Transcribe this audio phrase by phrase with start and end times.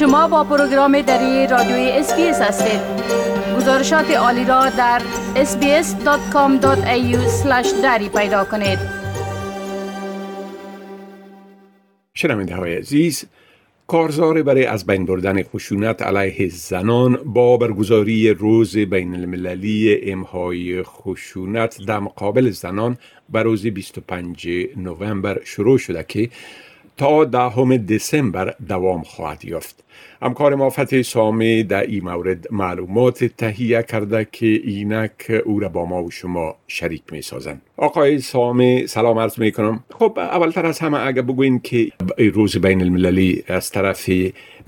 [0.00, 2.80] شما با پروگرام دری رادیوی SBS هستید.
[3.56, 5.02] گزارشات عالی را در
[5.34, 7.16] sbs.com.au
[7.82, 8.78] دری پیدا کنید.
[12.14, 13.24] شنونده های عزیز
[13.86, 21.78] کارزار برای از بین بردن خشونت علیه زنان با برگزاری روز بین المللی امحای خشونت
[21.86, 22.98] در مقابل زنان
[23.28, 26.30] بر روز 25 نوامبر شروع شده که
[27.00, 29.84] تا دهم دسامبر دوام خواهد یافت.
[30.22, 35.84] همکار ما فتح سامی در این مورد معلومات تهیه کرده که اینک او را با
[35.84, 40.78] ما و شما شریک می سازن آقای سامی سلام عرض می کنم خب اولتر از
[40.78, 44.10] همه اگر بگوین که روز بین المللی از طرف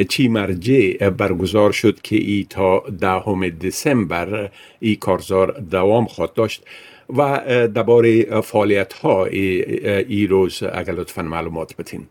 [0.08, 6.64] چی مرجع برگزار شد که ای تا دهم دسامبر ای کارزار دوام خواهد داشت
[7.16, 7.40] و
[7.74, 12.06] درباره فعالیت ها ای روز اگر لطفا معلومات بتین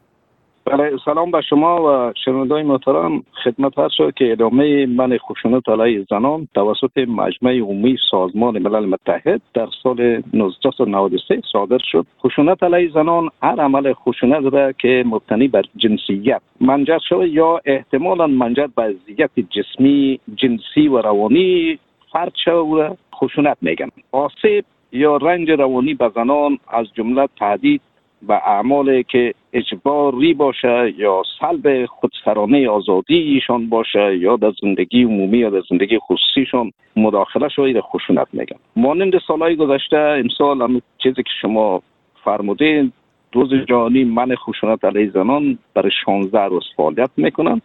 [1.06, 3.24] سلام به شما و شنوندای محترم.
[3.44, 9.42] خدمت هست شد که ادامه من خشونت علیه زنان توسط مجمع عمومی سازمان ملل متحد
[9.54, 12.06] در سال 1993 صادر شد.
[12.24, 18.28] خشونت علیه زنان هر عمل خشونت را که مبتنی بر جنسیت منجر شده یا احتمالا
[18.28, 21.80] منجر به اذیت جسمی جنسی و روانی
[22.12, 27.82] فرد شده خشونت میگن آسیب یا رنج روانی به زنان از جمله تهدید
[28.28, 35.38] به اعمالی که اجباری باشه یا سلب خودسرانه آزادی ایشان باشه یا در زندگی عمومی
[35.38, 41.32] یا در زندگی خصوصیشان مداخله شاید خشونت میگن مانند سالهای گذشته امسال هم چیزی که
[41.42, 41.82] شما
[42.24, 42.92] فرمودین
[43.34, 47.62] روز جهانی من خشونت علیه زنان برای 16 روز فعالیت می‌کنن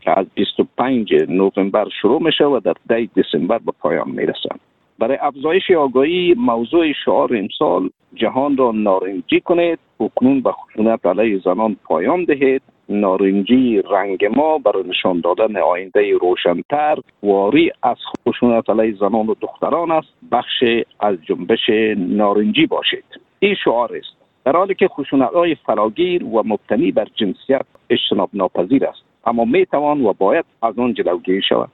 [0.00, 4.56] که از 25 نوامبر شروع میشه و در 10 دسامبر به پایان می‌رسن.
[4.98, 9.78] برای افزایش آگاهی موضوع شعار امسال جهان را نارنجی کنید
[10.14, 12.62] کنون به خشونت علیه زنان پایان دهید.
[12.88, 17.96] نارنجی رنگ ما برای نشان دادن آینده روشنتر واری از
[18.28, 20.08] خشونت علیه زنان و دختران است.
[20.32, 20.64] بخش
[21.00, 23.04] از جنبش نارنجی باشید.
[23.38, 24.22] این شعار است.
[24.44, 29.02] در حالی که خشونت های فراگیر و مبتنی بر جنسیت اجتناب ناپذیر است.
[29.26, 31.68] اما می توان و باید از آن جلوگیری شود.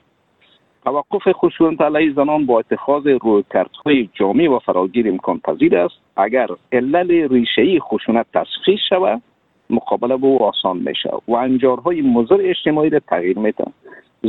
[0.89, 5.95] توقف خشونت علیه زنان با اتخاذ رویکردهای جامع و فراگیر امکان پذیر است.
[6.17, 9.23] اگر علل ریشهای خشونت تشخیص شود
[9.71, 13.53] مقابله با او آسان می شود و انجارهای مضر اجتماعی را تغییر می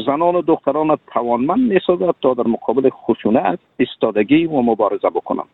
[0.05, 5.47] زنان و دختران توانمند می سازد تا در مقابل خشونت ایستادگی و مبارزه بکنند.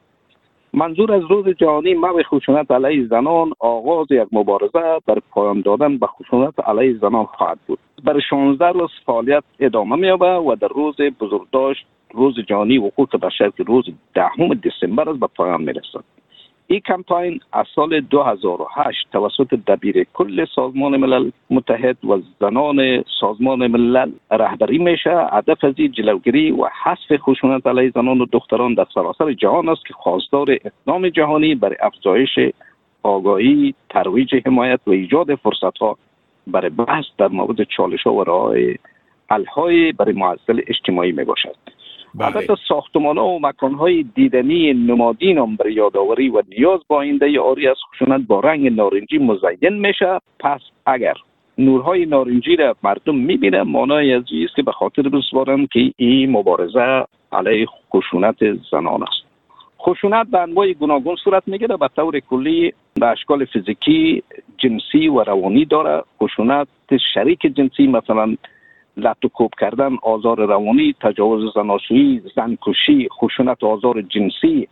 [0.77, 6.07] منظور از روز جهانی مو خشونت علیه زنان آغاز یک مبارزه بر پایان دادن به
[6.07, 7.79] خشونت علیه زنان خواهد بود.
[8.03, 13.63] برای 16 روز فعالیت ادامه میابه و در روز بزرگداشت روز جهانی حقوق بشر که
[13.63, 16.03] روز دهم دسامبر به پایان می‌رسد.
[16.67, 24.11] این کمپاین از سال 2008 توسط دبیر کل سازمان ملل متحد و زنان سازمان ملل
[24.31, 29.69] رهبری میشه هدف از جلوگیری و حذف خشونت علیه زنان و دختران در سراسر جهان
[29.69, 32.39] است که خواستار اقدام جهانی برای افزایش
[33.03, 35.97] آگاهی ترویج حمایت و ایجاد فرصت ها
[36.47, 38.55] برای بحث در مورد چالش ها و راه
[39.29, 41.64] الهای برای معضل اجتماعی می باشد بله.
[42.19, 47.39] البته ساختمان ها و مکان های دیدنی نمادین هم برای یادآوری و نیاز با آینده
[47.39, 50.19] آری از خشونت با رنگ نارنجی مزین میشه.
[50.39, 51.13] پس اگر
[51.57, 57.05] نورهای نارنجی را مردم می‌بینه مانای از است که به خاطر بسپارن که این مبارزه
[57.31, 58.35] علیه خشونت
[58.71, 59.25] زنان است.
[59.79, 61.77] خشونت به انواع گوناگون صورت می‌گیره.
[61.77, 64.23] به طور کلی به اشکال فیزیکی
[64.57, 66.03] جنسی و روانی داره.
[66.23, 66.67] خشونت
[67.13, 68.35] شریک جنسی مثلا
[68.97, 74.67] لط و کوب کردن آزار روانی تجاوز زناشویی زنکشی خشونت آزار جنسی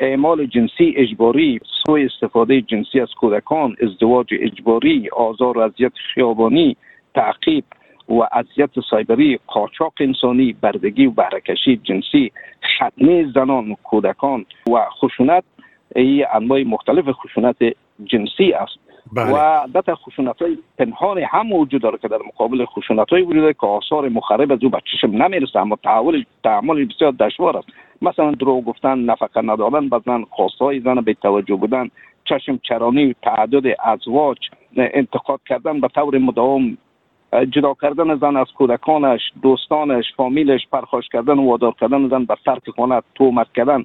[0.00, 6.76] اعمال جنسی اجباری سوء استفاده جنسی از کودکان ازدواج اجباری آزار و اذیت خیابانی
[7.14, 7.64] تعقیب
[8.08, 12.32] و اذیت سایبری قاچاق انسانی بردگی و بهرهکشی جنسی
[12.64, 15.44] ختنه زنان کودکان و خشونت
[15.96, 17.56] ای انواع مختلف خشونت
[18.04, 18.85] جنسی است.
[19.12, 19.32] بله.
[19.32, 23.66] و البته خشونت های پنهان هم وجود داره که در مقابل خشونت های وجود که
[23.66, 27.68] آثار مخرب از او به چشم نمی‌رسه اما تحول تعامل بسیار دشوار است
[28.02, 30.24] مثلا دروغ گفتن نفقه ندادن به زن
[30.84, 31.90] زن به توجه بودن
[32.24, 34.36] چشم چرانی تعدد ازواج
[34.76, 36.78] انتقاد کردن به طور مداوم
[37.50, 42.70] جدا کردن زن از کودکانش دوستانش فامیلش پرخاش کردن و وادار کردن زن به ترک
[42.76, 43.84] خانه تومت کردن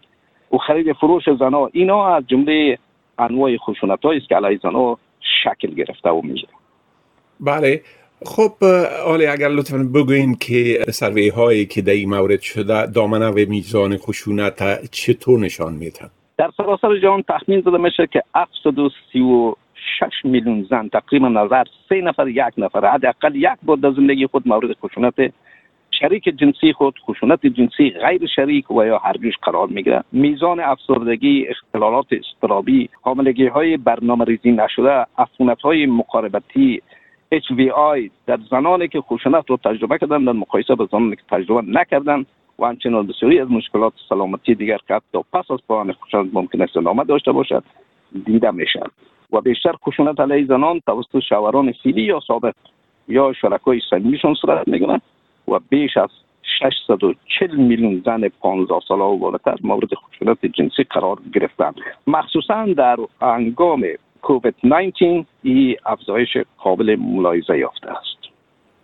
[0.54, 2.78] و خرید فروش زنها اینا از جمله
[3.20, 4.98] انواع خشونت است که علیه زنها
[5.44, 6.54] شکل گرفته و می‌گیره
[7.40, 7.82] بله.
[8.26, 8.64] خب
[9.06, 13.98] آلی اگر لطفا بگوین که سروی هایی که در این مورد شده دامنه و میزان
[13.98, 19.56] خشونت چطور نشان میدن؟ در سراسر جهان تخمین زده میشه که 736
[20.00, 24.48] 6 میلیون زن تقریبا نظر سه نفر یک نفر حداقل یک بار در زندگی خود
[24.48, 25.14] مورد خشونت
[26.02, 31.48] شریک جنسی خود خشونت جنسی غیر شریک و یا هر جوش قرار می‌گیره میزان افسردگی
[31.48, 36.82] اختلالات استرابی حاملگی های برنامه ریزی نشده افونت های مقاربتی
[37.36, 42.26] HVI در زنانی که خشونت رو تجربه کردن در مقایسه با زنانی که تجربه نکردن
[42.60, 46.78] و همچنین بسیاری از مشکلات سلامتی دیگر که حتی پس از پایان خشونت ممکن است
[46.78, 47.64] ادامه داشته باشد
[48.26, 48.92] دیده می‌شد
[49.34, 52.54] و بیشتر خشونت علیه زنان توسط شوهران فیلی یا سابق
[53.08, 55.02] یا شرکای سنگیشون صورت می‌گیرد.
[55.52, 56.10] و بیش از
[56.60, 61.76] 640 میلیون زن 15 ساله و بالاتر مورد خشونت جنسی قرار گرفتند.
[62.08, 63.84] مخصوصا در انگام
[64.22, 68.22] کووید 19 ای افزایش قابل ملاحظه یافته است.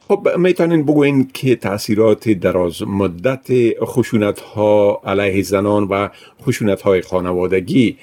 [0.08, 3.48] خب می‌تونین بگوین که تاثیرات دراز مدت
[3.84, 6.08] خشونت ها علیه زنان و
[6.42, 7.98] خشونت های خانوادگی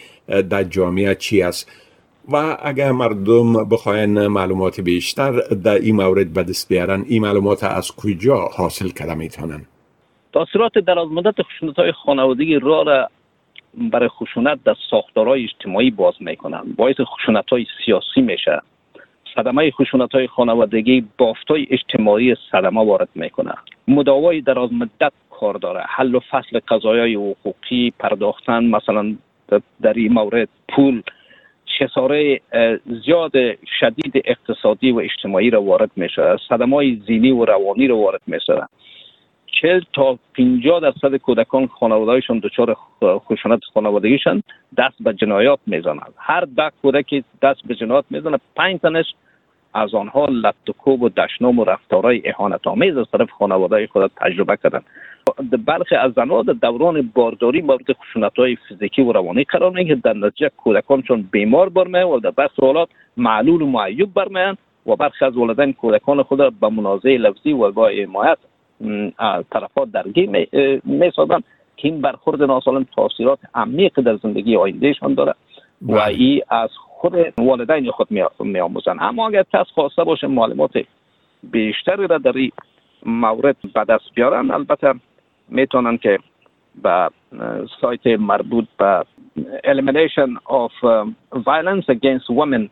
[0.50, 1.70] در جامعه چی است؟
[2.32, 5.32] و اگر مردم بخواین معلومات بیشتر
[5.64, 9.60] در این مورد به دست بیارن این معلومات از کجا حاصل کرده می‌تونن؟
[10.32, 13.08] تاثیرات دراز مدت خشونت های خانوادگی را را
[13.74, 18.62] برای خشونت در ساختارهای اجتماعی باز می‌کنن باعث خشونت های سیاسی میشه.
[19.34, 23.54] صدمه خشونت های خانوادگی بافت های اجتماعی صدمه وارد می‌کنه.
[23.88, 25.84] مداوای دراز مدت کار داره.
[25.88, 29.14] حل و فصل قضایای حقوقی پرداختن مثلا
[29.82, 31.02] در این مورد پول
[31.78, 32.40] خساره
[33.04, 33.32] زیاد
[33.80, 36.36] شدید اقتصادی و اجتماعی را وارد میشه.
[36.48, 38.62] صدمه زینی و روانی را وارد میشه.
[39.46, 44.42] چل تا 50 درصد کودکان خانوادهشون دچار خشونت خانوادگیشن.
[44.78, 49.06] دست به جنایات می‌زنند هر ده کودک دست به جنایات می‌زنه پنج تنش
[49.74, 54.80] از آنها لطکوب و دشنام و رفتارهای احانت آمیز از طرف خانواده خود تجربه کردن
[55.66, 60.12] برخی از زنها در دوران بارداری مورد خشونت های فیزیکی و روانی قرار می‌گیرند در
[60.12, 64.56] نتیجه کودکانشون بیمار برمیان و در برخی حالات معلول و معیوب برمیان
[64.86, 68.38] و برخی از والدین کودکان خود را به منازعه لفظی و با حمایت
[69.50, 70.30] طرفات درگیر
[70.84, 71.40] می سازن
[71.76, 75.34] که این برخورد ناسالم تاثیرات عمیق در زندگی آیندهشان داره
[75.82, 76.04] و بله.
[76.04, 78.08] ای از خود والدین خود
[78.40, 80.72] می آموزن اما اگر کس خواسته باشه معلومات
[81.42, 82.52] بیشتری را در این
[83.06, 84.94] مورد به دست بیارن البته
[85.48, 86.18] می‌تونن که
[86.82, 87.10] به
[87.80, 89.04] سایت مربوط به
[89.64, 90.72] elimination of
[91.34, 92.68] violence against women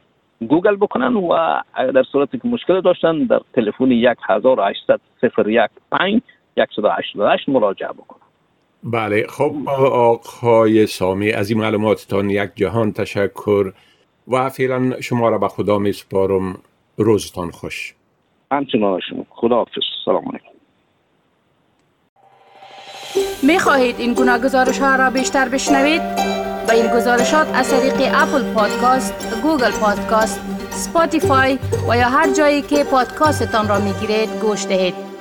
[0.49, 1.60] گوگل بکنن و
[1.94, 5.00] در صورتی که مشکل داشتن در تلفن 1800
[6.56, 8.31] 01 188 مراجعه بکنن
[8.84, 13.73] بله خب آقای سامی از این معلوماتتان یک جهان تشکر
[14.29, 16.58] و فعلا شما را به خدا می سپارم
[16.96, 17.94] روزتان خوش.
[18.52, 19.26] همچنان شما.
[19.31, 19.82] خدا حافظ.
[20.05, 20.52] سلام علیکم.
[23.43, 26.02] می خواهید این گونه گزارش ها را بیشتر بشنوید؟
[26.69, 30.40] با این گزارشات از طریق اپل پادکاست، گوگل پادکاست،
[30.70, 31.58] سپاتیفای
[31.88, 35.12] و یا هر جایی که پادکاستتان را می گیرید گوش دهید.